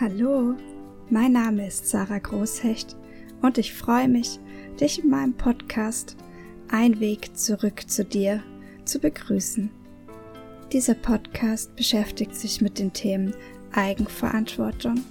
Hallo, 0.00 0.56
mein 1.08 1.30
Name 1.30 1.68
ist 1.68 1.88
Sarah 1.88 2.18
Großhecht 2.18 2.96
und 3.42 3.58
ich 3.58 3.72
freue 3.72 4.08
mich, 4.08 4.40
dich 4.80 5.04
in 5.04 5.08
meinem 5.08 5.34
Podcast 5.34 6.16
Ein 6.68 6.98
Weg 6.98 7.36
zurück 7.38 7.88
zu 7.88 8.04
dir 8.04 8.42
zu 8.84 8.98
begrüßen. 8.98 9.70
Dieser 10.72 10.94
Podcast 10.94 11.76
beschäftigt 11.76 12.34
sich 12.34 12.60
mit 12.60 12.80
den 12.80 12.92
Themen 12.92 13.36
Eigenverantwortung, 13.70 15.04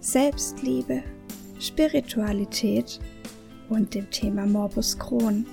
Selbstliebe, 0.00 1.02
Spiritualität 1.60 3.00
und 3.68 3.92
dem 3.92 4.10
Thema 4.10 4.46
Morbus 4.46 4.98
Crohn. 4.98 5.44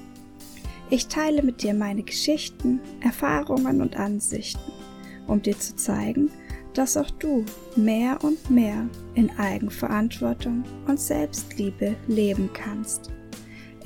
Ich 0.89 1.07
teile 1.07 1.43
mit 1.43 1.63
dir 1.63 1.73
meine 1.73 2.03
Geschichten, 2.03 2.79
Erfahrungen 3.01 3.81
und 3.81 3.97
Ansichten, 3.97 4.71
um 5.27 5.41
dir 5.41 5.59
zu 5.59 5.75
zeigen, 5.75 6.31
dass 6.73 6.97
auch 6.97 7.09
du 7.11 7.45
mehr 7.75 8.19
und 8.23 8.49
mehr 8.49 8.87
in 9.15 9.29
Eigenverantwortung 9.37 10.63
und 10.87 10.99
Selbstliebe 10.99 11.95
leben 12.07 12.49
kannst. 12.53 13.11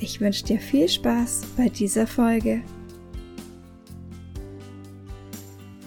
Ich 0.00 0.20
wünsche 0.20 0.44
dir 0.44 0.58
viel 0.58 0.88
Spaß 0.88 1.42
bei 1.56 1.68
dieser 1.68 2.06
Folge. 2.06 2.62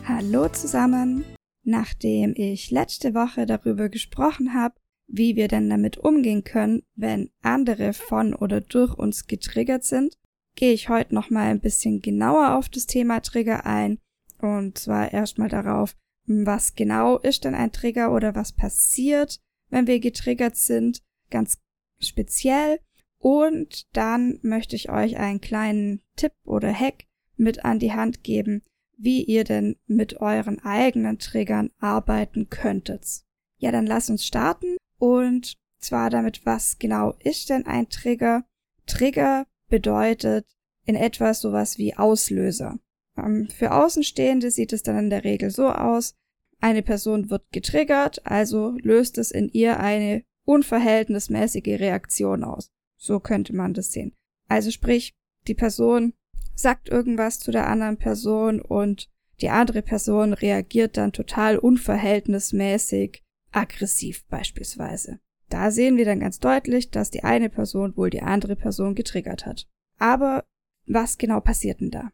Hallo 0.06 0.48
zusammen! 0.50 1.26
Nachdem 1.64 2.34
ich 2.36 2.72
letzte 2.72 3.14
Woche 3.14 3.46
darüber 3.46 3.90
gesprochen 3.90 4.54
habe, 4.54 4.76
wie 5.08 5.36
wir 5.36 5.48
denn 5.48 5.70
damit 5.70 5.98
umgehen 5.98 6.44
können, 6.44 6.84
wenn 6.96 7.30
andere 7.42 7.94
von 7.94 8.34
oder 8.34 8.62
durch 8.62 8.94
uns 8.94 9.28
getriggert 9.28 9.84
sind, 9.84 10.18
gehe 10.56 10.74
ich 10.74 10.90
heute 10.90 11.14
noch 11.14 11.30
mal 11.30 11.48
ein 11.48 11.60
bisschen 11.60 12.02
genauer 12.02 12.56
auf 12.56 12.70
das 12.70 12.86
Thema 12.86 13.22
Trigger 13.22 13.66
ein 13.66 14.00
und 14.40 14.78
zwar 14.78 15.12
erstmal 15.12 15.50
darauf, 15.50 15.96
was 16.28 16.76
genau 16.76 17.18
ist 17.18 17.46
denn 17.46 17.56
ein 17.56 17.72
Trigger 17.72 18.14
oder 18.14 18.36
was 18.36 18.52
passiert, 18.52 19.40
wenn 19.70 19.88
wir 19.88 20.00
getriggert 20.00 20.56
sind, 20.56 21.02
ganz 21.30 21.58
speziell. 22.00 22.80
Und 23.20 23.88
dann 23.96 24.40
möchte 24.44 24.76
ich 24.76 24.90
euch 24.90 25.18
einen 25.18 25.42
kleinen 25.42 26.02
Tipp 26.16 26.34
oder 26.44 26.72
Hack 26.72 27.06
mit 27.36 27.66
an 27.66 27.80
die 27.80 27.94
Hand 27.94 28.24
geben, 28.24 28.62
wie 28.98 29.24
ihr 29.24 29.44
denn 29.44 29.78
mit 29.86 30.18
euren 30.22 30.60
eigenen 30.64 31.18
Triggern 31.20 31.72
arbeiten 31.80 32.50
könntet. 32.50 33.24
Ja, 33.58 33.72
dann 33.72 33.88
lasst 33.88 34.10
uns 34.10 34.26
starten 34.26 34.78
und 35.00 35.56
zwar 35.80 36.10
damit, 36.10 36.46
was 36.46 36.80
genau 36.80 37.14
ist 37.20 37.50
denn 37.50 37.66
ein 37.66 37.90
Trigger? 37.90 38.46
Trigger 38.86 39.46
bedeutet 39.70 40.46
in 40.86 40.96
etwa 40.96 41.34
sowas 41.34 41.78
wie 41.78 41.96
Auslöser. 41.96 42.80
Ähm, 43.18 43.48
für 43.50 43.72
Außenstehende 43.72 44.52
sieht 44.52 44.74
es 44.74 44.84
dann 44.84 44.98
in 44.98 45.10
der 45.10 45.24
Regel 45.24 45.50
so 45.50 45.70
aus, 45.70 46.16
eine 46.60 46.82
Person 46.82 47.30
wird 47.30 47.44
getriggert, 47.52 48.26
also 48.26 48.76
löst 48.82 49.18
es 49.18 49.32
in 49.32 49.50
ihr 49.50 49.80
eine 49.80 50.24
unverhältnismäßige 50.46 51.80
Reaktion 51.80 52.44
aus. 52.44 52.72
So 52.98 53.20
könnte 53.20 53.56
man 53.56 53.74
das 53.74 53.92
sehen. 53.92 54.14
Also 54.48 54.72
sprich, 54.72 55.14
die 55.48 55.54
Person 55.54 56.14
sagt 56.56 56.90
irgendwas 56.90 57.40
zu 57.40 57.52
der 57.52 57.68
anderen 57.68 57.98
Person 57.98 58.62
und 58.62 59.10
die 59.42 59.50
andere 59.50 59.84
Person 59.84 60.34
reagiert 60.34 60.98
dann 60.98 61.12
total 61.12 61.60
unverhältnismäßig 61.60 63.24
aggressiv 63.52 64.26
beispielsweise. 64.28 65.20
Da 65.50 65.72
sehen 65.72 65.96
wir 65.96 66.06
dann 66.06 66.20
ganz 66.20 66.40
deutlich, 66.40 66.90
dass 66.90 67.12
die 67.12 67.24
eine 67.24 67.50
Person 67.50 67.96
wohl 67.96 68.10
die 68.10 68.24
andere 68.24 68.56
Person 68.56 68.96
getriggert 68.96 69.46
hat. 69.46 69.68
Aber 69.98 70.44
was 70.86 71.18
genau 71.18 71.40
passiert 71.40 71.82
denn 71.82 71.92
da? 71.92 72.12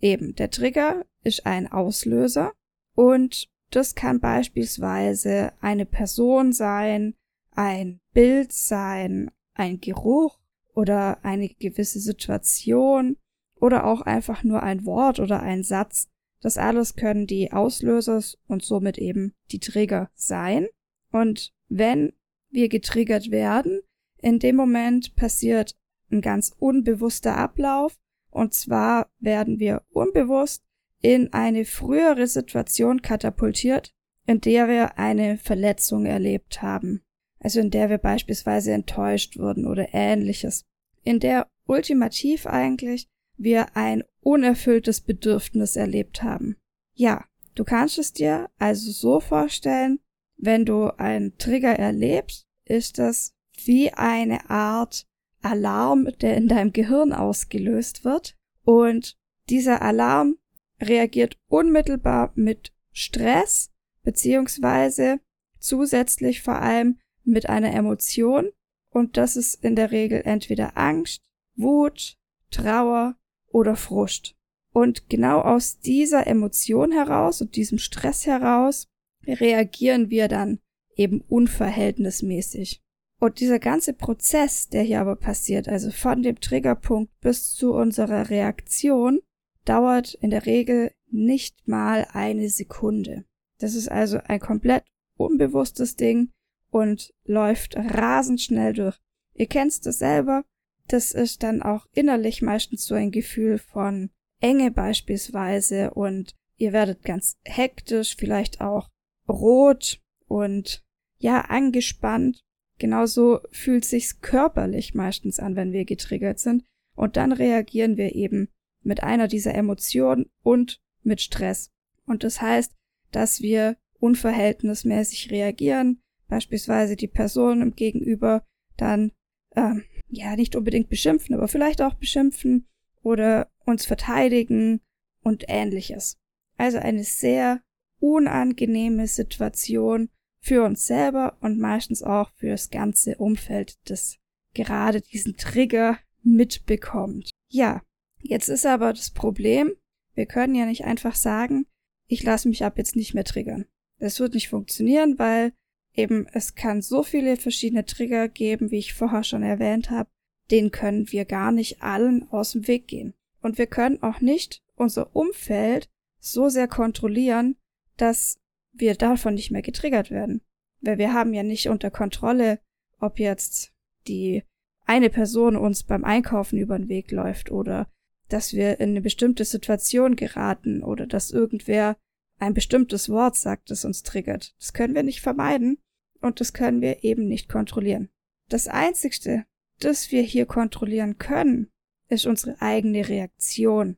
Eben, 0.00 0.34
der 0.34 0.50
Trigger 0.50 1.04
ist 1.22 1.46
ein 1.46 1.70
Auslöser 1.70 2.52
und 2.94 3.48
das 3.70 3.94
kann 3.94 4.20
beispielsweise 4.20 5.52
eine 5.60 5.86
Person 5.86 6.52
sein, 6.52 7.14
ein 7.52 8.00
Bild 8.12 8.52
sein, 8.52 9.30
ein 9.54 9.80
Geruch 9.80 10.38
oder 10.74 11.24
eine 11.24 11.48
gewisse 11.48 12.00
Situation 12.00 13.16
oder 13.60 13.84
auch 13.84 14.00
einfach 14.00 14.42
nur 14.42 14.62
ein 14.62 14.84
Wort 14.86 15.20
oder 15.20 15.40
ein 15.40 15.62
Satz. 15.62 16.08
Das 16.40 16.56
alles 16.56 16.96
können 16.96 17.26
die 17.26 17.52
Auslöser 17.52 18.22
und 18.48 18.64
somit 18.64 18.98
eben 18.98 19.34
die 19.50 19.60
Trigger 19.60 20.10
sein. 20.14 20.66
Und 21.12 21.52
wenn 21.68 22.12
wir 22.48 22.68
getriggert 22.68 23.30
werden, 23.30 23.82
in 24.18 24.38
dem 24.38 24.56
Moment 24.56 25.14
passiert 25.16 25.76
ein 26.10 26.20
ganz 26.20 26.52
unbewusster 26.58 27.36
Ablauf. 27.36 27.98
Und 28.30 28.54
zwar 28.54 29.10
werden 29.18 29.58
wir 29.58 29.82
unbewusst 29.90 30.62
in 31.00 31.32
eine 31.32 31.64
frühere 31.64 32.26
Situation 32.26 33.02
katapultiert, 33.02 33.92
in 34.26 34.40
der 34.40 34.68
wir 34.68 34.98
eine 34.98 35.38
Verletzung 35.38 36.06
erlebt 36.06 36.62
haben. 36.62 37.02
Also 37.38 37.60
in 37.60 37.70
der 37.70 37.88
wir 37.88 37.98
beispielsweise 37.98 38.72
enttäuscht 38.72 39.38
wurden 39.38 39.66
oder 39.66 39.88
ähnliches. 39.92 40.66
In 41.02 41.20
der 41.20 41.48
ultimativ 41.66 42.46
eigentlich 42.46 43.08
wir 43.36 43.76
ein 43.76 44.04
unerfülltes 44.20 45.00
Bedürfnis 45.00 45.76
erlebt 45.76 46.22
haben. 46.22 46.56
Ja, 46.94 47.24
du 47.54 47.64
kannst 47.64 47.98
es 47.98 48.12
dir 48.12 48.50
also 48.58 48.90
so 48.90 49.20
vorstellen, 49.20 50.00
wenn 50.36 50.66
du 50.66 50.88
einen 50.98 51.38
Trigger 51.38 51.72
erlebst, 51.72 52.46
ist 52.66 52.98
das 52.98 53.34
wie 53.64 53.92
eine 53.92 54.48
Art 54.50 55.06
Alarm, 55.42 56.08
der 56.20 56.36
in 56.36 56.48
deinem 56.48 56.72
Gehirn 56.72 57.12
ausgelöst 57.12 58.04
wird. 58.04 58.36
Und 58.64 59.16
dieser 59.48 59.82
Alarm 59.82 60.36
reagiert 60.80 61.36
unmittelbar 61.48 62.32
mit 62.34 62.72
Stress 62.92 63.70
beziehungsweise 64.02 65.20
zusätzlich 65.58 66.42
vor 66.42 66.56
allem 66.56 66.98
mit 67.24 67.48
einer 67.48 67.72
Emotion 67.72 68.50
und 68.90 69.16
das 69.16 69.36
ist 69.36 69.62
in 69.62 69.76
der 69.76 69.92
Regel 69.92 70.22
entweder 70.24 70.76
Angst, 70.76 71.22
Wut, 71.56 72.18
Trauer 72.50 73.16
oder 73.48 73.76
Frust. 73.76 74.34
Und 74.72 75.08
genau 75.08 75.40
aus 75.40 75.78
dieser 75.80 76.26
Emotion 76.26 76.92
heraus 76.92 77.40
und 77.40 77.56
diesem 77.56 77.78
Stress 77.78 78.26
heraus 78.26 78.86
reagieren 79.26 80.10
wir 80.10 80.28
dann 80.28 80.58
eben 80.96 81.20
unverhältnismäßig. 81.22 82.82
Und 83.20 83.38
dieser 83.38 83.58
ganze 83.58 83.92
Prozess, 83.92 84.68
der 84.70 84.82
hier 84.82 85.00
aber 85.02 85.14
passiert, 85.14 85.68
also 85.68 85.90
von 85.90 86.22
dem 86.22 86.40
Triggerpunkt 86.40 87.12
bis 87.20 87.54
zu 87.54 87.74
unserer 87.74 88.30
Reaktion, 88.30 89.20
dauert 89.66 90.14
in 90.14 90.30
der 90.30 90.46
Regel 90.46 90.92
nicht 91.10 91.68
mal 91.68 92.08
eine 92.12 92.48
Sekunde. 92.48 93.26
Das 93.58 93.74
ist 93.74 93.90
also 93.90 94.18
ein 94.24 94.40
komplett 94.40 94.84
unbewusstes 95.18 95.96
Ding 95.96 96.30
und 96.70 97.12
läuft 97.24 97.76
rasend 97.76 98.40
schnell 98.40 98.72
durch. 98.72 98.98
Ihr 99.34 99.46
kennt 99.46 99.84
das 99.84 99.98
selber. 99.98 100.44
Das 100.88 101.12
ist 101.12 101.42
dann 101.42 101.60
auch 101.60 101.86
innerlich 101.92 102.40
meistens 102.40 102.86
so 102.86 102.94
ein 102.94 103.10
Gefühl 103.10 103.58
von 103.58 104.10
Enge 104.40 104.70
beispielsweise 104.70 105.90
und 105.92 106.34
ihr 106.56 106.72
werdet 106.72 107.02
ganz 107.02 107.36
hektisch, 107.44 108.16
vielleicht 108.16 108.62
auch 108.62 108.88
rot 109.28 110.00
und 110.26 110.82
ja, 111.18 111.42
angespannt. 111.42 112.42
Genauso 112.80 113.40
fühlt 113.52 113.84
sich's 113.84 114.22
körperlich 114.22 114.94
meistens 114.94 115.38
an, 115.38 115.54
wenn 115.54 115.70
wir 115.70 115.84
getriggert 115.84 116.38
sind. 116.38 116.64
Und 116.96 117.18
dann 117.18 117.30
reagieren 117.30 117.98
wir 117.98 118.14
eben 118.14 118.48
mit 118.82 119.02
einer 119.02 119.28
dieser 119.28 119.54
Emotionen 119.54 120.30
und 120.42 120.80
mit 121.02 121.20
Stress. 121.20 121.70
Und 122.06 122.24
das 122.24 122.40
heißt, 122.40 122.74
dass 123.10 123.42
wir 123.42 123.76
unverhältnismäßig 123.98 125.30
reagieren, 125.30 126.00
beispielsweise 126.26 126.96
die 126.96 127.06
Person 127.06 127.60
im 127.60 127.76
Gegenüber 127.76 128.46
dann 128.78 129.12
ähm, 129.54 129.84
ja 130.08 130.34
nicht 130.34 130.56
unbedingt 130.56 130.88
beschimpfen, 130.88 131.34
aber 131.34 131.48
vielleicht 131.48 131.82
auch 131.82 131.94
beschimpfen 131.94 132.66
oder 133.02 133.50
uns 133.66 133.84
verteidigen 133.84 134.80
und 135.22 135.44
ähnliches. 135.48 136.18
Also 136.56 136.78
eine 136.78 137.04
sehr 137.04 137.60
unangenehme 137.98 139.06
Situation 139.06 140.08
für 140.40 140.64
uns 140.64 140.86
selber 140.86 141.36
und 141.40 141.58
meistens 141.58 142.02
auch 142.02 142.30
für 142.34 142.48
das 142.48 142.70
ganze 142.70 143.16
Umfeld, 143.16 143.78
das 143.88 144.16
gerade 144.54 145.00
diesen 145.00 145.36
Trigger 145.36 145.98
mitbekommt. 146.22 147.30
Ja, 147.48 147.82
Jetzt 148.22 148.48
ist 148.48 148.66
aber 148.66 148.92
das 148.92 149.10
Problem, 149.10 149.74
wir 150.14 150.26
können 150.26 150.54
ja 150.54 150.66
nicht 150.66 150.84
einfach 150.84 151.14
sagen, 151.14 151.66
ich 152.06 152.22
lasse 152.22 152.48
mich 152.48 152.64
ab 152.64 152.76
jetzt 152.76 152.96
nicht 152.96 153.14
mehr 153.14 153.24
triggern. 153.24 153.66
Das 153.98 154.20
wird 154.20 154.34
nicht 154.34 154.48
funktionieren, 154.48 155.18
weil 155.18 155.52
eben 155.94 156.26
es 156.32 156.54
kann 156.54 156.82
so 156.82 157.02
viele 157.02 157.36
verschiedene 157.36 157.84
Trigger 157.84 158.28
geben, 158.28 158.70
wie 158.70 158.78
ich 158.78 158.94
vorher 158.94 159.24
schon 159.24 159.42
erwähnt 159.42 159.90
habe, 159.90 160.10
den 160.50 160.70
können 160.70 161.10
wir 161.12 161.24
gar 161.24 161.52
nicht 161.52 161.82
allen 161.82 162.28
aus 162.30 162.52
dem 162.52 162.66
Weg 162.66 162.88
gehen. 162.88 163.14
Und 163.40 163.58
wir 163.58 163.66
können 163.66 164.02
auch 164.02 164.20
nicht 164.20 164.62
unser 164.74 165.14
Umfeld 165.14 165.88
so 166.18 166.48
sehr 166.48 166.68
kontrollieren, 166.68 167.56
dass 167.96 168.39
wir 168.72 168.94
davon 168.94 169.34
nicht 169.34 169.50
mehr 169.50 169.62
getriggert 169.62 170.10
werden. 170.10 170.42
Weil 170.80 170.98
wir 170.98 171.12
haben 171.12 171.34
ja 171.34 171.42
nicht 171.42 171.68
unter 171.68 171.90
Kontrolle, 171.90 172.60
ob 172.98 173.18
jetzt 173.18 173.72
die 174.06 174.44
eine 174.86 175.10
Person 175.10 175.56
uns 175.56 175.82
beim 175.82 176.04
Einkaufen 176.04 176.58
über 176.58 176.78
den 176.78 176.88
Weg 176.88 177.10
läuft 177.10 177.50
oder 177.50 177.88
dass 178.28 178.52
wir 178.52 178.80
in 178.80 178.90
eine 178.90 179.00
bestimmte 179.00 179.44
Situation 179.44 180.16
geraten 180.16 180.82
oder 180.82 181.06
dass 181.06 181.30
irgendwer 181.30 181.96
ein 182.38 182.54
bestimmtes 182.54 183.08
Wort 183.08 183.36
sagt, 183.36 183.70
das 183.70 183.84
uns 183.84 184.02
triggert. 184.02 184.54
Das 184.58 184.72
können 184.72 184.94
wir 184.94 185.02
nicht 185.02 185.20
vermeiden. 185.20 185.78
und 186.22 186.38
das 186.40 186.52
können 186.52 186.82
wir 186.82 187.02
eben 187.02 187.28
nicht 187.28 187.48
kontrollieren. 187.48 188.10
Das 188.50 188.68
Einzigste, 188.68 189.46
das 189.78 190.10
wir 190.10 190.20
hier 190.22 190.44
kontrollieren 190.44 191.16
können, 191.16 191.70
ist 192.08 192.26
unsere 192.26 192.60
eigene 192.60 193.08
Reaktion. 193.08 193.96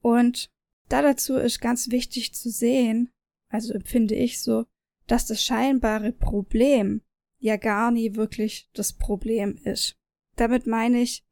Und 0.00 0.52
da 0.88 1.02
dazu 1.02 1.36
ist 1.36 1.60
ganz 1.60 1.90
wichtig 1.90 2.32
zu 2.32 2.50
sehen, 2.50 3.10
also 3.48 3.74
empfinde 3.74 4.14
ich 4.14 4.40
so, 4.40 4.64
dass 5.06 5.26
das 5.26 5.42
scheinbare 5.42 6.12
Problem 6.12 7.02
ja 7.38 7.56
gar 7.56 7.90
nie 7.90 8.14
wirklich 8.14 8.68
das 8.74 8.92
Problem 8.92 9.58
ist. 9.64 9.96
Damit 10.36 10.66
meine 10.66 11.00
ich, 11.00 11.24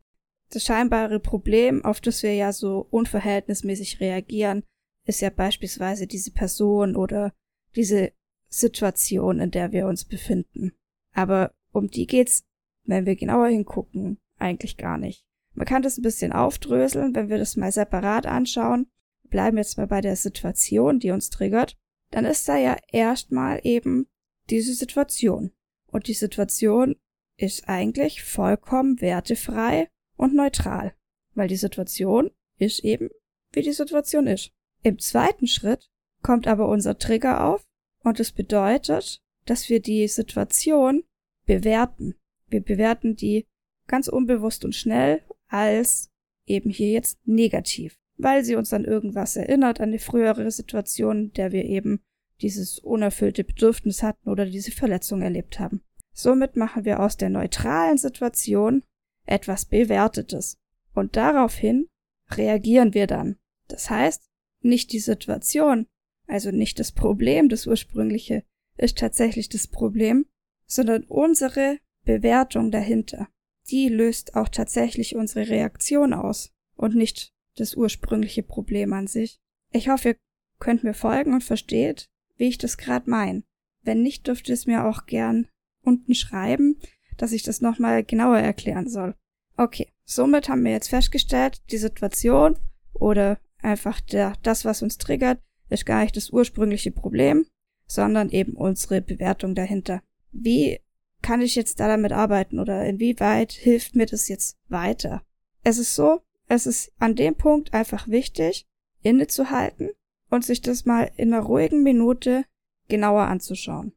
das 0.51 0.65
scheinbare 0.65 1.21
Problem, 1.21 1.85
auf 1.85 2.01
das 2.01 2.23
wir 2.23 2.35
ja 2.35 2.53
so 2.53 2.87
unverhältnismäßig 2.91 4.01
reagieren, 4.01 4.63
ist 5.05 5.21
ja 5.21 5.31
beispielsweise 5.31 6.07
diese 6.07 6.33
Person 6.33 6.97
oder 6.97 7.33
diese 7.75 8.13
Situation, 8.49 9.41
in 9.41 9.51
der 9.51 9.73
wir 9.73 9.87
uns 9.87 10.05
befinden. 10.05 10.73
Aber 11.13 11.53
um 11.73 11.89
die 11.89 12.07
geht's, 12.07 12.45
wenn 12.85 13.07
wir 13.07 13.17
genauer 13.17 13.49
hingucken, 13.49 14.19
eigentlich 14.39 14.77
gar 14.77 14.99
nicht. 14.99 15.25
Man 15.55 15.67
kann 15.67 15.83
das 15.83 15.99
ein 15.99 16.03
bisschen 16.03 16.33
aufdröseln, 16.33 17.15
wenn 17.15 17.29
wir 17.29 17.39
das 17.39 17.57
mal 17.57 17.73
separat 17.73 18.27
anschauen. 18.27 18.87
Bleiben 19.25 19.57
jetzt 19.57 19.79
mal 19.79 19.87
bei 19.87 20.01
der 20.01 20.17
Situation, 20.17 21.01
die 21.01 21.11
uns 21.11 21.31
triggert. 21.31 21.77
Dann 22.11 22.25
ist 22.25 22.49
da 22.49 22.57
ja 22.57 22.77
erstmal 22.91 23.61
eben 23.65 24.07
diese 24.51 24.75
Situation. 24.75 25.53
Und 25.87 26.09
die 26.09 26.15
Situation 26.15 26.97
ist 27.37 27.69
eigentlich 27.69 28.23
vollkommen 28.23 29.01
wertefrei 29.01 29.89
und 30.17 30.35
neutral, 30.35 30.95
weil 31.35 31.49
die 31.49 31.57
Situation 31.57 32.31
ist 32.59 32.85
eben, 32.85 33.11
wie 33.53 33.63
die 33.63 33.73
Situation 33.73 34.27
ist. 34.27 34.53
Im 34.83 34.99
zweiten 34.99 35.47
Schritt 35.47 35.91
kommt 36.23 36.47
aber 36.47 36.69
unser 36.69 36.99
Trigger 36.99 37.45
auf 37.45 37.65
und 38.03 38.21
es 38.21 38.33
bedeutet, 38.33 39.23
dass 39.45 39.69
wir 39.69 39.81
die 39.81 40.09
Situation 40.09 41.05
bewerten. 41.47 42.15
Wir 42.49 42.63
bewerten 42.63 43.17
die 43.17 43.47
ganz 43.87 44.09
unbewusst 44.09 44.65
und 44.65 44.75
schnell 44.75 45.23
als 45.49 46.11
eben 46.47 46.71
hier 46.71 46.91
jetzt 46.91 47.19
negativ, 47.27 47.99
weil 48.17 48.45
sie 48.45 48.57
uns 48.57 48.73
an 48.73 48.85
irgendwas 48.85 49.37
erinnert, 49.37 49.81
an 49.81 49.91
eine 49.91 49.99
frühere 49.99 50.51
Situation, 50.51 51.27
in 51.27 51.33
der 51.33 51.53
wir 51.53 51.65
eben 51.65 52.01
dieses 52.41 52.79
unerfüllte 52.79 53.45
Bedürfnis 53.45 54.03
hatten 54.03 54.29
oder 54.29 54.47
diese 54.47 54.73
Verletzung 54.73 55.23
erlebt 55.23 55.59
haben. 55.59 55.83
Somit 56.13 56.57
machen 56.57 56.85
wir 56.85 57.01
aus 57.01 57.17
der 57.17 57.31
neutralen 57.31 57.99
Situation 57.99 58.83
etwas 59.27 59.67
Bewertetes. 59.67 60.59
Und 60.95 61.17
daraufhin 61.17 61.89
reagieren 62.31 62.95
wir 62.95 63.07
dann. 63.07 63.37
Das 63.69 63.91
heißt, 63.91 64.29
nicht 64.63 64.93
die 64.93 64.99
Situation, 64.99 65.87
also 66.27 66.51
nicht 66.51 66.79
das 66.79 66.93
Problem, 66.93 67.49
das 67.49 67.67
ursprüngliche, 67.67 68.45
ist 68.77 68.99
tatsächlich 68.99 69.49
das 69.49 69.67
Problem, 69.67 70.27
sondern 70.67 71.05
unsere 71.05 71.79
Bewertung 72.05 72.71
dahinter. 72.71 73.29
Die 73.69 73.89
löst 73.89 74.35
auch 74.37 74.49
tatsächlich 74.49 75.17
unsere 75.17 75.49
Reaktion 75.49 76.13
aus 76.13 76.53
und 76.77 76.95
nicht 76.95 77.33
das 77.57 77.75
ursprüngliche 77.75 78.43
Problem 78.43 78.93
an 78.93 79.07
sich. 79.07 79.39
Ich 79.73 79.89
hoffe, 79.89 80.11
ihr 80.11 80.17
könnt 80.59 80.85
mir 80.85 80.95
folgen 80.95 81.35
und 81.35 81.45
versteht, 81.45 82.09
wie 82.37 82.49
ich 82.49 82.59
das 82.59 82.79
gerade 82.79 83.11
meine. 83.11 83.43
Wenn 83.83 84.03
nicht, 84.03 84.27
dürft 84.27 84.49
ihr 84.49 84.55
es 84.55 84.67
mir 84.67 84.85
auch 84.87 85.07
gern 85.07 85.49
unten 85.83 86.15
schreiben, 86.15 86.79
dass 87.17 87.33
ich 87.33 87.43
das 87.43 87.61
nochmal 87.61 88.05
genauer 88.05 88.39
erklären 88.39 88.89
soll. 88.89 89.15
Okay, 89.57 89.93
somit 90.05 90.49
haben 90.49 90.65
wir 90.65 90.73
jetzt 90.73 90.89
festgestellt, 90.89 91.63
die 91.71 91.79
Situation 91.79 92.59
oder 92.93 93.39
einfach 93.63 94.01
der, 94.01 94.35
das, 94.43 94.65
was 94.65 94.83
uns 94.83 94.99
triggert, 94.99 95.41
ist 95.69 95.87
gar 95.87 96.03
nicht 96.03 96.17
das 96.17 96.31
ursprüngliche 96.31 96.91
Problem, 96.91 97.47
sondern 97.87 98.31
eben 98.31 98.55
unsere 98.55 99.01
Bewertung 99.01 99.55
dahinter. 99.55 100.03
Wie 100.33 100.81
kann 101.23 101.41
ich 101.41 101.55
jetzt 101.55 101.81
da 101.81 101.89
damit 101.89 102.13
arbeiten 102.13 102.59
oder 102.59 102.85
inwieweit 102.85 103.53
hilft 103.53 103.97
mir 103.97 104.07
das 104.07 104.29
jetzt 104.29 104.57
weiter? 104.69 105.23
Es 105.63 105.79
ist 105.79 105.95
so, 105.95 106.21
es 106.49 106.67
ist 106.67 106.93
an 106.99 107.15
dem 107.15 107.35
Punkt 107.35 107.75
einfach 107.75 108.09
wichtig, 108.09 108.67
innezuhalten 109.03 109.91
und 110.31 110.45
sich 110.45 110.61
das 110.61 110.85
mal 110.85 111.11
in 111.17 111.33
einer 111.33 111.43
ruhigen 111.43 111.83
Minute 111.83 112.45
genauer 112.89 113.23
anzuschauen. 113.23 113.93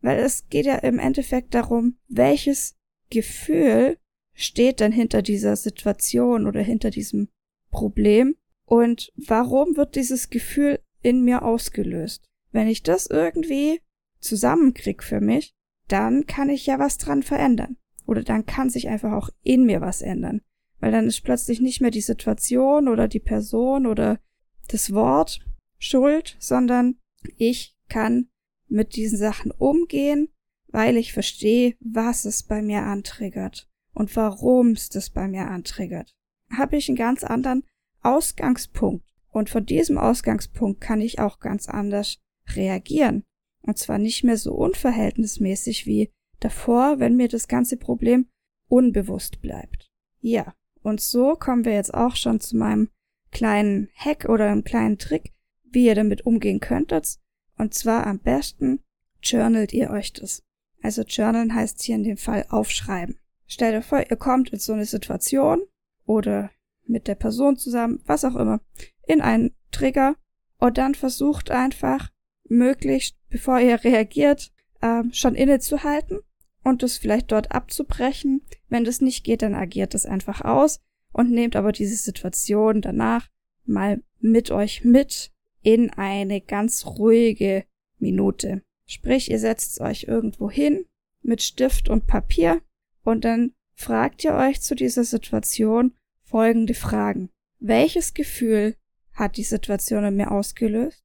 Weil 0.00 0.18
es 0.18 0.48
geht 0.48 0.66
ja 0.66 0.76
im 0.76 0.98
Endeffekt 0.98 1.54
darum, 1.54 1.96
welches 2.08 2.76
Gefühl 3.10 3.98
steht 4.34 4.80
dann 4.80 4.92
hinter 4.92 5.22
dieser 5.22 5.56
Situation 5.56 6.46
oder 6.46 6.60
hinter 6.60 6.90
diesem 6.90 7.28
Problem 7.70 8.36
und 8.64 9.12
warum 9.16 9.76
wird 9.76 9.96
dieses 9.96 10.30
Gefühl 10.30 10.80
in 11.02 11.24
mir 11.24 11.42
ausgelöst. 11.42 12.28
Wenn 12.52 12.68
ich 12.68 12.82
das 12.82 13.06
irgendwie 13.06 13.80
zusammenkrieg 14.20 15.02
für 15.02 15.20
mich, 15.20 15.54
dann 15.88 16.26
kann 16.26 16.50
ich 16.50 16.66
ja 16.66 16.78
was 16.78 16.98
dran 16.98 17.22
verändern. 17.22 17.76
Oder 18.06 18.22
dann 18.22 18.46
kann 18.46 18.70
sich 18.70 18.88
einfach 18.88 19.12
auch 19.12 19.30
in 19.42 19.64
mir 19.64 19.80
was 19.80 20.02
ändern. 20.02 20.42
Weil 20.80 20.92
dann 20.92 21.06
ist 21.06 21.22
plötzlich 21.22 21.60
nicht 21.60 21.80
mehr 21.80 21.90
die 21.90 22.00
Situation 22.00 22.88
oder 22.88 23.08
die 23.08 23.20
Person 23.20 23.86
oder 23.86 24.20
das 24.68 24.92
Wort 24.92 25.40
schuld, 25.78 26.36
sondern 26.38 26.98
ich 27.36 27.76
kann 27.88 28.28
mit 28.68 28.96
diesen 28.96 29.18
Sachen 29.18 29.50
umgehen, 29.50 30.28
weil 30.68 30.96
ich 30.96 31.12
verstehe, 31.12 31.74
was 31.80 32.24
es 32.24 32.42
bei 32.42 32.62
mir 32.62 32.82
antriggert 32.82 33.68
und 33.94 34.14
warum 34.14 34.72
es 34.72 34.88
das 34.88 35.10
bei 35.10 35.26
mir 35.26 35.48
antriggert. 35.48 36.14
Habe 36.50 36.76
ich 36.76 36.88
einen 36.88 36.96
ganz 36.96 37.24
anderen 37.24 37.64
Ausgangspunkt 38.02 39.06
und 39.30 39.50
von 39.50 39.64
diesem 39.66 39.98
Ausgangspunkt 39.98 40.80
kann 40.80 41.00
ich 41.00 41.18
auch 41.18 41.40
ganz 41.40 41.68
anders 41.68 42.18
reagieren. 42.54 43.24
Und 43.62 43.78
zwar 43.78 43.98
nicht 43.98 44.24
mehr 44.24 44.36
so 44.36 44.54
unverhältnismäßig 44.54 45.86
wie 45.86 46.10
davor, 46.40 47.00
wenn 47.00 47.16
mir 47.16 47.28
das 47.28 47.48
ganze 47.48 47.76
Problem 47.76 48.28
unbewusst 48.68 49.40
bleibt. 49.40 49.90
Ja, 50.20 50.54
und 50.88 51.00
so 51.00 51.34
kommen 51.34 51.64
wir 51.64 51.74
jetzt 51.74 51.94
auch 51.94 52.16
schon 52.16 52.40
zu 52.40 52.56
meinem 52.56 52.88
kleinen 53.30 53.88
Hack 53.94 54.26
oder 54.28 54.50
einem 54.50 54.64
kleinen 54.64 54.98
Trick, 54.98 55.32
wie 55.64 55.86
ihr 55.86 55.94
damit 55.94 56.24
umgehen 56.24 56.60
könntet. 56.60 57.18
Und 57.56 57.74
zwar 57.74 58.06
am 58.06 58.18
besten 58.18 58.80
journalt 59.22 59.72
ihr 59.72 59.90
euch 59.90 60.12
das. 60.12 60.42
Also 60.82 61.02
journalen 61.02 61.54
heißt 61.54 61.82
hier 61.82 61.96
in 61.96 62.04
dem 62.04 62.16
Fall 62.16 62.46
aufschreiben. 62.48 63.18
Stellt 63.46 63.76
euch 63.76 63.84
vor, 63.84 64.00
ihr 64.08 64.16
kommt 64.16 64.50
in 64.50 64.58
so 64.58 64.72
eine 64.72 64.86
Situation 64.86 65.62
oder 66.06 66.50
mit 66.86 67.06
der 67.06 67.16
Person 67.16 67.56
zusammen, 67.56 68.00
was 68.06 68.24
auch 68.24 68.36
immer, 68.36 68.60
in 69.06 69.20
einen 69.20 69.54
Trigger 69.70 70.16
und 70.58 70.78
dann 70.78 70.94
versucht 70.94 71.50
einfach 71.50 72.10
möglichst, 72.44 73.16
bevor 73.28 73.58
ihr 73.60 73.84
reagiert, 73.84 74.52
äh, 74.80 75.02
schon 75.12 75.34
innezuhalten 75.34 76.20
und 76.68 76.82
es 76.82 76.98
vielleicht 76.98 77.32
dort 77.32 77.52
abzubrechen. 77.52 78.42
Wenn 78.68 78.84
das 78.84 79.00
nicht 79.00 79.24
geht, 79.24 79.42
dann 79.42 79.54
agiert 79.54 79.94
es 79.94 80.06
einfach 80.06 80.42
aus 80.42 80.80
und 81.12 81.30
nehmt 81.30 81.56
aber 81.56 81.72
diese 81.72 81.96
Situation 81.96 82.82
danach 82.82 83.28
mal 83.64 84.02
mit 84.20 84.50
euch 84.50 84.84
mit 84.84 85.32
in 85.62 85.90
eine 85.90 86.40
ganz 86.40 86.86
ruhige 86.86 87.64
Minute. 87.98 88.62
Sprich, 88.86 89.30
ihr 89.30 89.38
setzt 89.38 89.80
euch 89.80 90.04
irgendwo 90.04 90.50
hin 90.50 90.84
mit 91.22 91.42
Stift 91.42 91.88
und 91.88 92.06
Papier 92.06 92.62
und 93.02 93.24
dann 93.24 93.52
fragt 93.74 94.24
ihr 94.24 94.34
euch 94.34 94.60
zu 94.60 94.74
dieser 94.74 95.04
Situation 95.04 95.94
folgende 96.22 96.74
Fragen. 96.74 97.30
Welches 97.58 98.14
Gefühl 98.14 98.76
hat 99.12 99.36
die 99.36 99.44
Situation 99.44 100.04
in 100.04 100.16
mir 100.16 100.30
ausgelöst? 100.30 101.04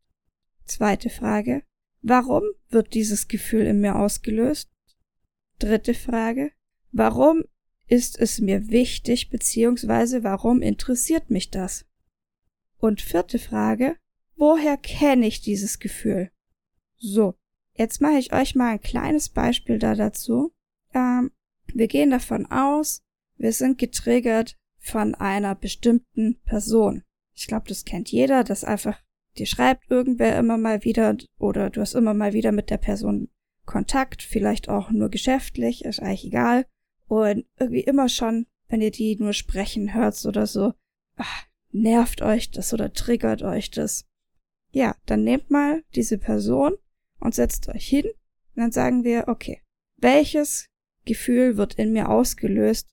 Zweite 0.65 1.09
Frage. 1.09 1.63
Warum 2.01 2.43
wird 2.69 2.93
dieses 2.93 3.27
Gefühl 3.27 3.65
in 3.65 3.81
mir 3.81 3.95
ausgelöst? 3.95 4.72
Dritte 5.59 5.93
Frage. 5.93 6.51
Warum 6.91 7.43
ist 7.87 8.19
es 8.19 8.39
mir 8.39 8.69
wichtig 8.69 9.29
beziehungsweise 9.29 10.23
warum 10.23 10.61
interessiert 10.61 11.29
mich 11.29 11.51
das? 11.51 11.85
Und 12.77 13.01
vierte 13.01 13.39
Frage. 13.39 13.97
Woher 14.35 14.77
kenne 14.77 15.27
ich 15.27 15.41
dieses 15.41 15.79
Gefühl? 15.79 16.31
So, 16.97 17.35
jetzt 17.73 18.01
mache 18.01 18.17
ich 18.17 18.33
euch 18.33 18.55
mal 18.55 18.73
ein 18.73 18.81
kleines 18.81 19.29
Beispiel 19.29 19.79
da 19.79 19.95
dazu. 19.95 20.53
Ähm, 20.93 21.31
wir 21.67 21.87
gehen 21.87 22.11
davon 22.11 22.45
aus, 22.47 23.03
wir 23.37 23.51
sind 23.51 23.77
getriggert 23.77 24.57
von 24.79 25.15
einer 25.15 25.55
bestimmten 25.55 26.41
Person. 26.45 27.03
Ich 27.33 27.47
glaube, 27.47 27.67
das 27.67 27.85
kennt 27.85 28.11
jeder, 28.11 28.43
dass 28.43 28.63
einfach 28.63 29.01
dir 29.37 29.45
schreibt 29.45 29.89
irgendwer 29.89 30.37
immer 30.37 30.57
mal 30.57 30.83
wieder 30.83 31.15
oder 31.39 31.69
du 31.69 31.81
hast 31.81 31.95
immer 31.95 32.13
mal 32.13 32.33
wieder 32.33 32.51
mit 32.51 32.69
der 32.69 32.77
Person 32.77 33.29
Kontakt, 33.65 34.21
vielleicht 34.21 34.69
auch 34.69 34.91
nur 34.91 35.09
geschäftlich, 35.09 35.85
ist 35.85 36.01
eigentlich 36.01 36.25
egal. 36.25 36.65
Und 37.07 37.45
irgendwie 37.59 37.81
immer 37.81 38.09
schon, 38.09 38.47
wenn 38.67 38.81
ihr 38.81 38.91
die 38.91 39.15
nur 39.17 39.33
sprechen 39.33 39.93
hört 39.93 40.23
oder 40.25 40.47
so, 40.47 40.73
ach, 41.15 41.45
nervt 41.71 42.21
euch 42.21 42.51
das 42.51 42.73
oder 42.73 42.93
triggert 42.93 43.41
euch 43.41 43.71
das. 43.71 44.05
Ja, 44.71 44.95
dann 45.05 45.23
nehmt 45.23 45.51
mal 45.51 45.83
diese 45.95 46.17
Person 46.17 46.73
und 47.19 47.35
setzt 47.35 47.69
euch 47.69 47.87
hin 47.87 48.05
und 48.05 48.61
dann 48.61 48.71
sagen 48.71 49.03
wir, 49.03 49.27
okay, 49.27 49.61
welches 49.97 50.69
Gefühl 51.05 51.57
wird 51.57 51.75
in 51.75 51.93
mir 51.93 52.09
ausgelöst, 52.09 52.89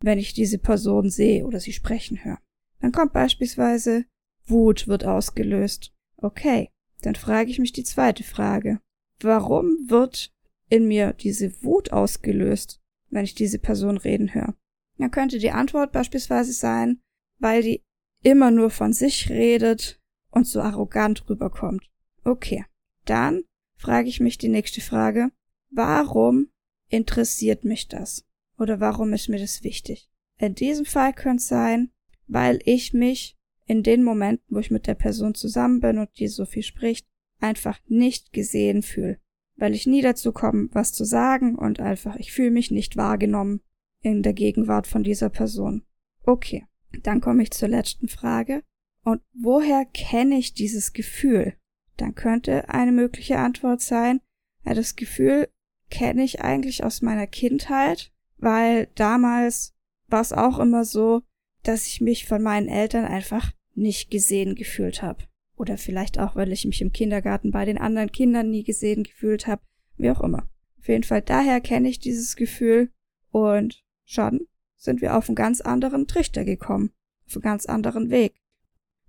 wenn 0.00 0.18
ich 0.18 0.32
diese 0.32 0.58
Person 0.58 1.10
sehe 1.10 1.46
oder 1.46 1.60
sie 1.60 1.72
sprechen 1.72 2.24
höre. 2.24 2.38
Dann 2.80 2.92
kommt 2.92 3.12
beispielsweise 3.12 4.04
Wut 4.46 4.88
wird 4.88 5.04
ausgelöst. 5.04 5.92
Okay, 6.16 6.70
dann 7.02 7.14
frage 7.14 7.50
ich 7.50 7.58
mich 7.58 7.72
die 7.72 7.84
zweite 7.84 8.24
Frage. 8.24 8.80
Warum 9.22 9.88
wird 9.88 10.32
in 10.68 10.86
mir 10.86 11.12
diese 11.12 11.62
Wut 11.62 11.92
ausgelöst, 11.92 12.80
wenn 13.10 13.24
ich 13.24 13.34
diese 13.34 13.58
Person 13.58 13.96
reden 13.96 14.34
höre? 14.34 14.54
Dann 14.98 15.10
könnte 15.10 15.38
die 15.38 15.50
Antwort 15.50 15.92
beispielsweise 15.92 16.52
sein, 16.52 17.00
weil 17.38 17.62
die 17.62 17.82
immer 18.22 18.50
nur 18.50 18.70
von 18.70 18.92
sich 18.92 19.30
redet 19.30 20.00
und 20.30 20.46
so 20.46 20.60
arrogant 20.60 21.28
rüberkommt. 21.28 21.90
Okay, 22.24 22.64
dann 23.04 23.42
frage 23.76 24.08
ich 24.08 24.20
mich 24.20 24.38
die 24.38 24.48
nächste 24.48 24.80
Frage, 24.80 25.30
warum 25.70 26.50
interessiert 26.88 27.64
mich 27.64 27.88
das? 27.88 28.26
Oder 28.58 28.78
warum 28.80 29.12
ist 29.14 29.28
mir 29.28 29.38
das 29.38 29.64
wichtig? 29.64 30.10
In 30.36 30.54
diesem 30.54 30.84
Fall 30.84 31.14
könnte 31.14 31.40
es 31.40 31.48
sein, 31.48 31.90
weil 32.26 32.60
ich 32.64 32.92
mich 32.92 33.38
in 33.66 33.82
den 33.82 34.02
Momenten, 34.02 34.54
wo 34.54 34.58
ich 34.58 34.70
mit 34.70 34.86
der 34.86 34.94
Person 34.94 35.34
zusammen 35.34 35.80
bin 35.80 35.98
und 35.98 36.10
die 36.18 36.28
so 36.28 36.44
viel 36.44 36.62
spricht, 36.62 37.06
einfach 37.40 37.78
nicht 37.86 38.32
gesehen 38.32 38.82
fühle. 38.82 39.18
Weil 39.56 39.74
ich 39.74 39.86
nie 39.86 40.00
dazu 40.00 40.32
komme, 40.32 40.68
was 40.72 40.92
zu 40.92 41.04
sagen 41.04 41.54
und 41.54 41.80
einfach, 41.80 42.16
ich 42.16 42.32
fühle 42.32 42.50
mich 42.50 42.70
nicht 42.70 42.96
wahrgenommen 42.96 43.60
in 44.02 44.22
der 44.22 44.32
Gegenwart 44.32 44.86
von 44.86 45.02
dieser 45.02 45.28
Person. 45.28 45.84
Okay, 46.24 46.66
dann 47.02 47.20
komme 47.20 47.42
ich 47.42 47.50
zur 47.50 47.68
letzten 47.68 48.08
Frage. 48.08 48.62
Und 49.04 49.22
woher 49.34 49.84
kenne 49.84 50.38
ich 50.38 50.54
dieses 50.54 50.92
Gefühl? 50.92 51.54
Dann 51.96 52.14
könnte 52.14 52.68
eine 52.68 52.92
mögliche 52.92 53.38
Antwort 53.38 53.80
sein, 53.80 54.20
ja, 54.64 54.74
das 54.74 54.96
Gefühl 54.96 55.48
kenne 55.90 56.22
ich 56.22 56.40
eigentlich 56.40 56.84
aus 56.84 57.02
meiner 57.02 57.26
Kindheit, 57.26 58.12
weil 58.38 58.88
damals 58.94 59.74
war 60.08 60.20
es 60.20 60.32
auch 60.32 60.58
immer 60.58 60.84
so, 60.84 61.22
dass 61.62 61.86
ich 61.86 62.00
mich 62.00 62.26
von 62.26 62.42
meinen 62.42 62.68
Eltern 62.68 63.04
einfach 63.04 63.52
nicht 63.74 64.10
gesehen 64.10 64.54
gefühlt 64.54 65.02
habe. 65.02 65.24
Oder 65.60 65.76
vielleicht 65.76 66.18
auch, 66.18 66.36
weil 66.36 66.52
ich 66.52 66.64
mich 66.64 66.80
im 66.80 66.90
Kindergarten 66.90 67.50
bei 67.50 67.66
den 67.66 67.76
anderen 67.76 68.10
Kindern 68.10 68.48
nie 68.48 68.64
gesehen 68.64 69.02
gefühlt 69.02 69.46
habe, 69.46 69.60
wie 69.98 70.10
auch 70.10 70.22
immer. 70.22 70.48
Auf 70.78 70.88
jeden 70.88 71.04
Fall 71.04 71.20
daher 71.20 71.60
kenne 71.60 71.90
ich 71.90 71.98
dieses 71.98 72.34
Gefühl 72.34 72.90
und 73.30 73.84
schon 74.06 74.48
sind 74.78 75.02
wir 75.02 75.14
auf 75.14 75.28
einen 75.28 75.36
ganz 75.36 75.60
anderen 75.60 76.06
Trichter 76.06 76.46
gekommen, 76.46 76.94
auf 77.26 77.36
einen 77.36 77.42
ganz 77.42 77.66
anderen 77.66 78.08
Weg. 78.08 78.40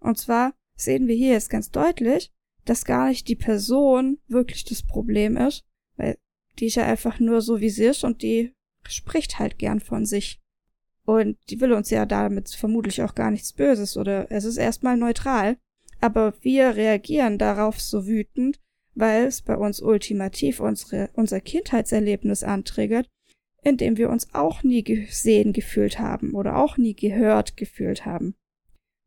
Und 0.01 0.17
zwar 0.17 0.53
sehen 0.75 1.07
wir 1.07 1.15
hier 1.15 1.31
jetzt 1.31 1.49
ganz 1.49 1.71
deutlich, 1.71 2.33
dass 2.65 2.83
gar 2.83 3.07
nicht 3.07 3.29
die 3.29 3.37
Person 3.37 4.19
wirklich 4.27 4.65
das 4.65 4.83
Problem 4.83 5.37
ist, 5.37 5.63
weil 5.95 6.17
die 6.59 6.65
ist 6.65 6.75
ja 6.75 6.83
einfach 6.83 7.21
nur 7.21 7.39
so, 7.39 7.61
wie 7.61 7.69
sie 7.69 7.85
ist 7.85 8.03
und 8.03 8.23
die 8.23 8.53
spricht 8.89 9.39
halt 9.39 9.57
gern 9.57 9.79
von 9.79 10.05
sich. 10.05 10.41
Und 11.05 11.37
die 11.49 11.61
will 11.61 11.71
uns 11.71 11.91
ja 11.91 12.05
damit 12.05 12.49
vermutlich 12.49 13.01
auch 13.03 13.15
gar 13.15 13.31
nichts 13.31 13.53
Böses 13.53 13.95
oder 13.95 14.29
es 14.29 14.43
ist 14.43 14.57
erstmal 14.57 14.97
neutral. 14.97 15.57
Aber 16.01 16.33
wir 16.41 16.75
reagieren 16.75 17.37
darauf 17.37 17.79
so 17.79 18.07
wütend, 18.07 18.59
weil 18.93 19.25
es 19.25 19.41
bei 19.41 19.55
uns 19.55 19.81
ultimativ 19.81 20.59
unsere, 20.59 21.09
unser 21.13 21.39
Kindheitserlebnis 21.39 22.43
antriggert, 22.43 23.07
indem 23.63 23.97
wir 23.97 24.09
uns 24.09 24.33
auch 24.33 24.63
nie 24.63 24.83
gesehen 24.83 25.53
gefühlt 25.53 25.99
haben 25.99 26.33
oder 26.33 26.57
auch 26.57 26.77
nie 26.77 26.95
gehört 26.95 27.55
gefühlt 27.55 28.05
haben. 28.05 28.35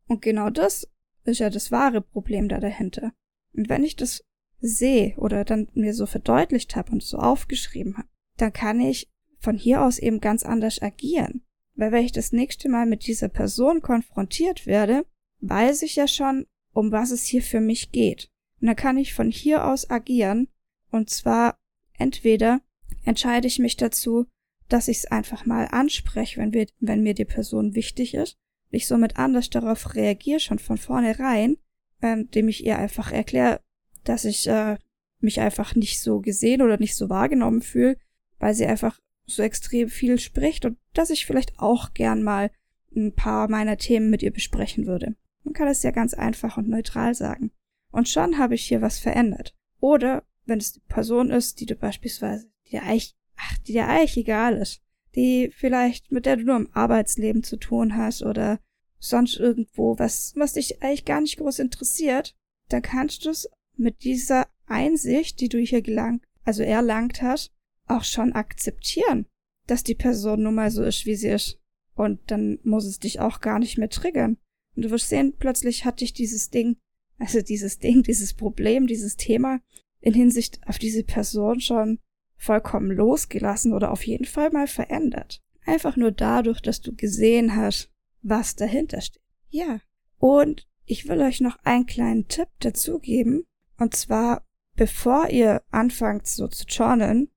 Und 0.07 0.21
genau 0.21 0.49
das 0.49 0.87
ist 1.25 1.39
ja 1.39 1.49
das 1.49 1.71
wahre 1.71 2.01
Problem 2.01 2.47
da 2.47 2.59
dahinter. 2.59 3.13
Und 3.53 3.69
wenn 3.69 3.83
ich 3.83 3.95
das 3.95 4.23
sehe 4.59 5.15
oder 5.17 5.43
dann 5.43 5.67
mir 5.73 5.93
so 5.93 6.05
verdeutlicht 6.05 6.75
habe 6.75 6.93
und 6.93 7.03
so 7.03 7.17
aufgeschrieben 7.17 7.97
habe, 7.97 8.07
dann 8.37 8.53
kann 8.53 8.79
ich 8.79 9.11
von 9.39 9.57
hier 9.57 9.83
aus 9.83 9.99
eben 9.99 10.21
ganz 10.21 10.43
anders 10.43 10.81
agieren. 10.81 11.43
Weil 11.75 11.91
wenn 11.91 12.05
ich 12.05 12.13
das 12.13 12.31
nächste 12.31 12.69
Mal 12.69 12.85
mit 12.85 13.05
dieser 13.05 13.27
Person 13.27 13.81
konfrontiert 13.81 14.65
werde, 14.65 15.05
weiß 15.41 15.81
ich 15.81 15.97
ja 15.97 16.07
schon, 16.07 16.45
um 16.75 16.91
was 16.91 17.11
es 17.11 17.23
hier 17.23 17.41
für 17.41 17.61
mich 17.61 17.91
geht. 17.91 18.29
Und 18.59 18.67
dann 18.67 18.75
kann 18.75 18.97
ich 18.97 19.13
von 19.13 19.31
hier 19.31 19.65
aus 19.65 19.89
agieren. 19.89 20.49
Und 20.91 21.09
zwar 21.09 21.57
entweder 21.97 22.61
entscheide 23.05 23.47
ich 23.47 23.59
mich 23.59 23.77
dazu, 23.77 24.27
dass 24.67 24.89
ich 24.89 24.97
es 24.97 25.05
einfach 25.05 25.45
mal 25.45 25.67
anspreche, 25.71 26.39
wenn, 26.39 26.53
wir, 26.53 26.67
wenn 26.79 27.01
mir 27.01 27.13
die 27.13 27.25
Person 27.25 27.75
wichtig 27.75 28.13
ist. 28.13 28.37
Ich 28.71 28.87
somit 28.87 29.17
anders 29.17 29.49
darauf 29.49 29.95
reagiere, 29.95 30.41
schon 30.41 30.59
von 30.59 30.77
vornherein, 30.77 31.57
indem 32.01 32.49
ich 32.49 32.65
ihr 32.65 32.77
einfach 32.77 33.11
erkläre, 33.11 33.61
dass 34.03 34.25
ich 34.25 34.47
äh, 34.47 34.77
mich 35.21 35.39
einfach 35.39 35.75
nicht 35.75 36.01
so 36.01 36.19
gesehen 36.19 36.61
oder 36.61 36.77
nicht 36.77 36.95
so 36.95 37.09
wahrgenommen 37.09 37.61
fühle, 37.61 37.97
weil 38.37 38.53
sie 38.53 38.65
einfach 38.65 38.99
so 39.25 39.43
extrem 39.43 39.87
viel 39.87 40.19
spricht 40.19 40.65
und 40.65 40.77
dass 40.93 41.09
ich 41.09 41.25
vielleicht 41.25 41.57
auch 41.57 41.93
gern 41.93 42.21
mal 42.21 42.51
ein 42.95 43.13
paar 43.13 43.49
meiner 43.49 43.77
Themen 43.77 44.09
mit 44.09 44.23
ihr 44.23 44.31
besprechen 44.31 44.85
würde. 44.87 45.15
Man 45.45 45.53
kann 45.53 45.67
es 45.69 45.83
ja 45.83 45.91
ganz 45.91 46.13
einfach 46.13 46.57
und 46.57 46.67
neutral 46.67 47.15
sagen. 47.15 47.51
Und 47.91 48.09
schon 48.09 48.37
habe 48.37 48.55
ich 48.55 48.65
hier 48.65 48.81
was 48.81 48.99
verändert. 48.99 49.55
Oder 49.79 50.23
wenn 50.45 50.59
es 50.59 50.73
die 50.73 50.81
Person 50.81 51.29
ist, 51.29 51.61
die 51.61 51.65
du 51.65 51.75
beispielsweise, 51.75 52.49
die 52.65 52.71
dir 52.71 52.83
eigentlich, 52.83 53.15
ach, 53.37 53.57
die 53.59 53.73
dir 53.73 53.87
eigentlich 53.87 54.17
egal 54.17 54.57
ist, 54.57 54.81
die 55.15 55.51
vielleicht 55.55 56.11
mit 56.11 56.25
der 56.25 56.37
du 56.37 56.43
nur 56.43 56.57
im 56.57 56.69
Arbeitsleben 56.73 57.43
zu 57.43 57.57
tun 57.57 57.95
hast 57.95 58.23
oder 58.23 58.59
sonst 58.99 59.37
irgendwo, 59.37 59.97
was, 59.97 60.33
was 60.35 60.53
dich 60.53 60.81
eigentlich 60.81 61.05
gar 61.05 61.21
nicht 61.21 61.37
groß 61.37 61.59
interessiert, 61.59 62.35
dann 62.69 62.81
kannst 62.81 63.25
du 63.25 63.29
es 63.29 63.49
mit 63.77 64.03
dieser 64.03 64.47
Einsicht, 64.65 65.39
die 65.39 65.49
du 65.49 65.59
hier 65.59 65.81
gelangt, 65.81 66.25
also 66.43 66.63
erlangt 66.63 67.21
hast, 67.21 67.53
auch 67.87 68.03
schon 68.03 68.33
akzeptieren, 68.33 69.27
dass 69.67 69.83
die 69.83 69.95
Person 69.95 70.43
nun 70.43 70.55
mal 70.55 70.71
so 70.71 70.83
ist, 70.83 71.05
wie 71.05 71.15
sie 71.15 71.29
ist. 71.29 71.59
Und 71.93 72.19
dann 72.31 72.59
muss 72.63 72.85
es 72.85 72.99
dich 72.99 73.19
auch 73.19 73.39
gar 73.39 73.59
nicht 73.59 73.77
mehr 73.77 73.89
triggern. 73.89 74.37
Und 74.75 74.85
du 74.85 74.91
wirst 74.91 75.09
sehen, 75.09 75.33
plötzlich 75.37 75.85
hat 75.85 76.01
dich 76.01 76.13
dieses 76.13 76.49
Ding, 76.49 76.77
also 77.17 77.41
dieses 77.41 77.79
Ding, 77.79 78.03
dieses 78.03 78.33
Problem, 78.33 78.87
dieses 78.87 79.15
Thema 79.15 79.61
in 80.01 80.13
Hinsicht 80.13 80.59
auf 80.67 80.77
diese 80.77 81.03
Person 81.03 81.59
schon 81.59 81.99
vollkommen 82.37 82.91
losgelassen 82.91 83.73
oder 83.73 83.91
auf 83.91 84.05
jeden 84.05 84.25
Fall 84.25 84.51
mal 84.51 84.67
verändert. 84.67 85.41
Einfach 85.65 85.95
nur 85.95 86.11
dadurch, 86.11 86.61
dass 86.61 86.81
du 86.81 86.95
gesehen 86.95 87.55
hast, 87.55 87.89
was 88.21 88.55
dahinter 88.55 89.01
steht. 89.01 89.21
Ja. 89.49 89.79
Und 90.17 90.67
ich 90.85 91.07
will 91.07 91.21
euch 91.21 91.41
noch 91.41 91.57
einen 91.63 91.85
kleinen 91.85 92.27
Tipp 92.27 92.49
dazugeben. 92.59 93.45
Und 93.77 93.95
zwar, 93.95 94.45
bevor 94.75 95.29
ihr 95.29 95.63
anfangt 95.71 96.27
so 96.27 96.47
zu 96.47 96.65
journalen, 96.65 97.29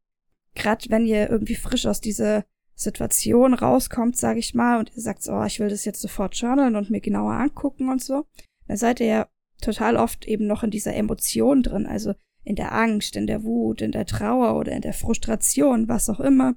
gerade 0.54 0.90
wenn 0.90 1.07
ihr 1.07 1.30
irgendwie 1.30 1.54
frisch 1.54 1.87
aus 1.87 2.00
dieser 2.00 2.45
Situation 2.78 3.54
rauskommt, 3.54 4.16
sage 4.16 4.38
ich 4.38 4.54
mal, 4.54 4.78
und 4.78 4.92
ihr 4.94 5.02
sagt, 5.02 5.26
oh, 5.28 5.42
ich 5.44 5.58
will 5.58 5.68
das 5.68 5.85
jetzt 5.85 6.00
sofort 6.00 6.37
journalen 6.37 6.76
und 6.76 6.90
mir 6.90 7.00
genauer 7.00 7.32
angucken 7.32 7.88
und 7.88 8.00
so, 8.00 8.25
dann 8.68 8.76
seid 8.76 9.00
ihr 9.00 9.06
ja 9.06 9.28
total 9.61 9.97
oft 9.97 10.26
eben 10.26 10.47
noch 10.47 10.62
in 10.62 10.70
dieser 10.70 10.94
Emotion 10.94 11.64
drin, 11.64 11.87
also 11.87 12.14
in 12.44 12.54
der 12.54 12.73
Angst, 12.73 13.16
in 13.16 13.26
der 13.26 13.42
Wut, 13.42 13.82
in 13.82 13.90
der 13.90 14.06
Trauer 14.06 14.56
oder 14.56 14.73
in 14.73 14.80
der 14.80 14.92
Frustration, 14.92 15.88
was 15.88 16.08
auch 16.08 16.20
immer 16.20 16.54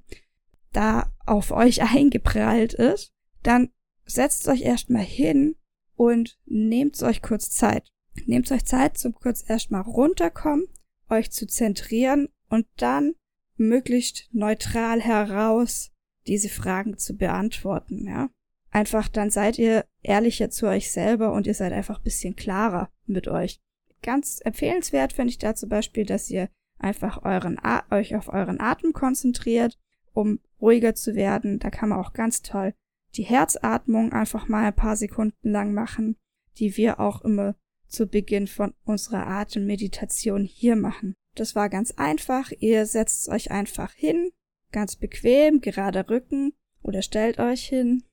da 0.71 1.11
auf 1.25 1.51
euch 1.51 1.81
eingeprallt 1.95 2.73
ist, 2.73 3.11
dann 3.41 3.69
setzt 4.05 4.47
euch 4.47 4.61
erstmal 4.61 5.03
hin 5.03 5.55
und 5.95 6.37
nehmt 6.45 7.01
euch 7.01 7.23
kurz 7.23 7.49
Zeit. 7.49 7.91
Nehmt 8.27 8.51
euch 8.51 8.65
Zeit 8.65 8.97
zum 8.97 9.15
kurz 9.15 9.43
erstmal 9.49 9.81
runterkommen, 9.81 10.67
euch 11.09 11.31
zu 11.31 11.47
zentrieren 11.47 12.29
und 12.49 12.67
dann 12.77 13.15
möglichst 13.57 14.29
neutral 14.31 15.01
heraus 15.01 15.91
diese 16.27 16.49
Fragen 16.49 16.97
zu 16.97 17.15
beantworten, 17.15 18.07
ja. 18.07 18.29
Einfach 18.69 19.09
dann 19.09 19.29
seid 19.29 19.59
ihr 19.59 19.85
ehrlicher 20.01 20.49
zu 20.49 20.67
euch 20.67 20.91
selber 20.91 21.33
und 21.33 21.45
ihr 21.45 21.53
seid 21.53 21.73
einfach 21.73 21.99
bisschen 21.99 22.35
klarer 22.37 22.89
mit 23.05 23.27
euch. 23.27 23.59
Ganz 24.01 24.39
empfehlenswert 24.43 25.13
finde 25.13 25.31
ich 25.31 25.37
da 25.37 25.55
zum 25.55 25.67
Beispiel, 25.67 26.05
dass 26.05 26.29
ihr 26.29 26.49
einfach 26.79 27.23
euren, 27.23 27.59
euch 27.91 28.15
auf 28.15 28.29
euren 28.29 28.61
Atem 28.61 28.93
konzentriert, 28.93 29.77
um 30.13 30.39
ruhiger 30.61 30.95
zu 30.95 31.15
werden. 31.15 31.59
Da 31.59 31.69
kann 31.69 31.89
man 31.89 31.99
auch 31.99 32.13
ganz 32.13 32.41
toll 32.41 32.73
die 33.15 33.23
Herzatmung 33.23 34.13
einfach 34.13 34.47
mal 34.47 34.65
ein 34.65 34.75
paar 34.75 34.95
Sekunden 34.95 35.49
lang 35.49 35.73
machen, 35.73 36.15
die 36.57 36.77
wir 36.77 36.99
auch 36.99 37.21
immer 37.21 37.55
zu 37.87 38.07
Beginn 38.07 38.47
von 38.47 38.73
unserer 38.83 39.27
Atemmeditation 39.27 40.45
hier 40.45 40.75
machen. 40.75 41.13
Das 41.35 41.55
war 41.55 41.69
ganz 41.69 41.91
einfach. 41.91 42.51
Ihr 42.59 42.85
setzt 42.85 43.27
euch 43.29 43.51
einfach 43.51 43.91
hin, 43.93 44.31
ganz 44.71 44.95
bequem, 44.95 45.61
gerade 45.61 46.09
Rücken 46.09 46.53
oder 46.81 47.01
stellt 47.01 47.39
euch 47.39 47.65
hin 47.67 48.03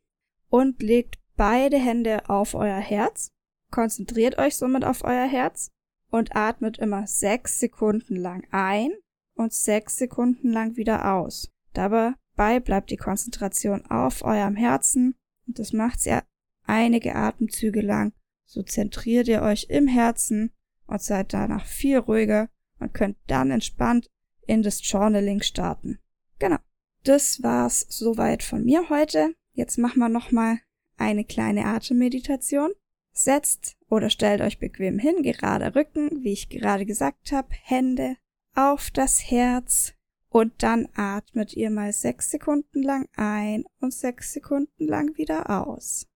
und 0.48 0.82
legt 0.82 1.18
beide 1.36 1.78
Hände 1.78 2.28
auf 2.28 2.54
euer 2.54 2.80
Herz, 2.80 3.30
konzentriert 3.70 4.38
euch 4.38 4.56
somit 4.56 4.84
auf 4.84 5.04
euer 5.04 5.26
Herz 5.26 5.70
und 6.10 6.34
atmet 6.36 6.78
immer 6.78 7.06
sechs 7.06 7.58
Sekunden 7.58 8.16
lang 8.16 8.46
ein 8.50 8.90
und 9.34 9.52
sechs 9.52 9.96
Sekunden 9.96 10.50
lang 10.50 10.76
wieder 10.76 11.14
aus. 11.14 11.50
Dabei 11.72 12.60
bleibt 12.60 12.90
die 12.90 12.96
Konzentration 12.96 13.86
auf 13.86 14.22
eurem 14.22 14.56
Herzen 14.56 15.14
und 15.46 15.58
das 15.58 15.72
macht 15.72 16.04
ihr 16.06 16.22
einige 16.64 17.14
Atemzüge 17.14 17.80
lang. 17.80 18.12
So 18.44 18.62
zentriert 18.62 19.28
ihr 19.28 19.42
euch 19.42 19.66
im 19.68 19.86
Herzen 19.86 20.52
und 20.86 21.02
seid 21.02 21.34
danach 21.34 21.66
viel 21.66 21.98
ruhiger 21.98 22.48
und 22.78 22.94
könnt 22.94 23.16
dann 23.26 23.50
entspannt 23.50 24.08
in 24.46 24.62
das 24.62 24.80
Journaling 24.90 25.42
starten. 25.42 25.98
Genau. 26.38 26.58
Das 27.04 27.42
war's 27.42 27.86
soweit 27.88 28.42
von 28.42 28.64
mir 28.64 28.88
heute. 28.90 29.34
Jetzt 29.52 29.78
machen 29.78 29.98
wir 29.98 30.08
nochmal 30.08 30.58
eine 30.96 31.24
kleine 31.24 31.64
Atemmeditation. 31.64 32.72
Setzt 33.12 33.76
oder 33.88 34.10
stellt 34.10 34.40
euch 34.40 34.58
bequem 34.58 34.98
hin, 34.98 35.22
gerade 35.22 35.74
Rücken, 35.74 36.22
wie 36.22 36.32
ich 36.32 36.48
gerade 36.48 36.86
gesagt 36.86 37.32
habe, 37.32 37.48
Hände 37.50 38.16
auf 38.54 38.90
das 38.90 39.30
Herz 39.30 39.94
Und 40.30 40.62
dann 40.62 40.88
atmet 40.94 41.54
ihr 41.54 41.70
mal 41.70 41.92
sechs 41.92 42.30
Sekunden 42.30 42.82
lang 42.82 43.08
ein 43.16 43.64
und 43.80 43.94
sechs 43.94 44.32
Sekunden 44.32 44.86
lang 44.86 45.16
wieder 45.16 45.48
aus. 45.48 46.06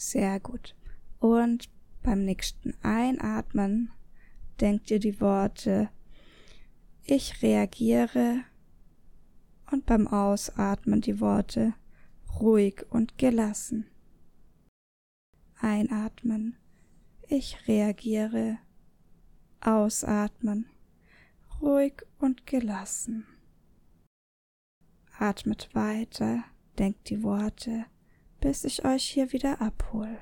Sehr 0.00 0.40
gut. 0.40 0.74
Und 1.18 1.68
beim 2.02 2.24
nächsten 2.24 2.72
Einatmen 2.82 3.90
denkt 4.58 4.90
ihr 4.90 4.98
die 4.98 5.20
Worte 5.20 5.90
Ich 7.04 7.42
reagiere 7.42 8.40
und 9.70 9.84
beim 9.84 10.08
Ausatmen 10.08 11.02
die 11.02 11.20
Worte 11.20 11.74
ruhig 12.40 12.86
und 12.88 13.18
gelassen. 13.18 13.90
Einatmen. 15.60 16.56
Ich 17.28 17.68
reagiere. 17.68 18.56
Ausatmen. 19.60 20.64
Ruhig 21.60 22.06
und 22.18 22.46
gelassen. 22.46 23.26
Atmet 25.18 25.68
weiter, 25.74 26.44
denkt 26.78 27.10
die 27.10 27.22
Worte 27.22 27.84
bis 28.40 28.64
ich 28.64 28.84
euch 28.84 29.04
hier 29.04 29.32
wieder 29.32 29.60
abhole. 29.60 30.18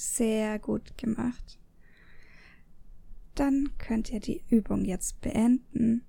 Sehr 0.00 0.60
gut 0.60 0.96
gemacht. 0.96 1.58
Dann 3.34 3.70
könnt 3.78 4.12
ihr 4.12 4.20
die 4.20 4.44
Übung 4.48 4.84
jetzt 4.84 5.20
beenden 5.20 6.04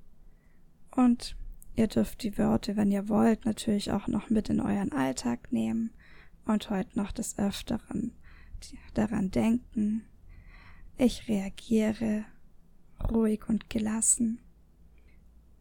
und 0.96 1.36
ihr 1.76 1.88
dürft 1.88 2.22
die 2.22 2.38
Wörter, 2.38 2.76
wenn 2.76 2.92
ihr 2.92 3.10
wollt, 3.10 3.46
natürlich 3.46 3.92
auch 3.92 4.06
noch 4.06 4.30
mit 4.30 4.48
in 4.50 4.60
euren 4.60 4.92
Alltag 4.92 5.52
nehmen 5.52 5.90
und 6.46 6.70
heute 6.70 7.00
noch 7.00 7.12
des 7.12 7.40
Öfteren 7.40 8.14
daran 8.94 9.32
denken. 9.32 10.04
Ich 11.00 11.28
reagiere 11.28 12.26
ruhig 13.10 13.50
und 13.50 13.72
gelassen 13.72 14.40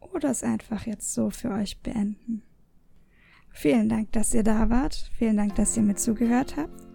oder 0.01 0.29
es 0.29 0.43
einfach 0.43 0.85
jetzt 0.85 1.15
so 1.15 1.31
für 1.31 1.51
euch 1.51 1.81
beenden. 1.81 2.43
Vielen 3.49 3.89
Dank, 3.89 4.13
dass 4.13 4.35
ihr 4.35 4.43
da 4.43 4.69
wart. 4.69 5.11
Vielen 5.17 5.39
Dank, 5.39 5.55
dass 5.55 5.79
ihr 5.79 5.83
mir 5.83 5.97
zugehört 5.97 6.59
habt. 6.59 6.88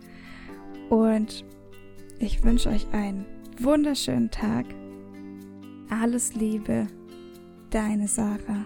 Und 0.90 1.46
ich 2.20 2.44
wünsche 2.44 2.70
euch 2.70 2.88
einen 2.92 3.26
wunderschönen 3.60 4.32
Tag. 4.32 4.66
Alles 5.90 6.36
Liebe, 6.36 6.88
deine 7.70 8.08
Sarah. 8.08 8.66